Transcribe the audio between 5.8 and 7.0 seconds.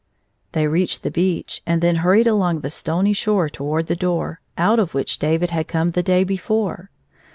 the day before.